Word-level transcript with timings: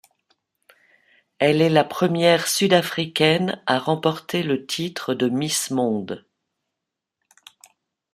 Elle 1.37 1.61
est 1.61 1.69
la 1.69 1.83
première 1.83 2.47
sud-africaine 2.47 3.61
à 3.67 3.77
remporter 3.77 4.41
le 4.41 4.65
titre 4.65 5.13
de 5.13 5.29
Miss 5.29 5.69
Monde. 5.69 6.25